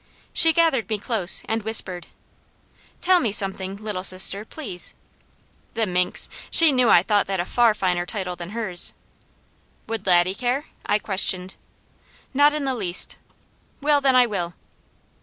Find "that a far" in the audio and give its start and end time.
7.27-7.75